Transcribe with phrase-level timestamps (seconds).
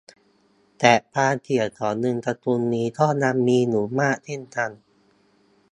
[0.79, 4.69] แต่ความเสี่ยงของเงินสกุลนี้ก็ยังมีอยู่มากเช่นกัน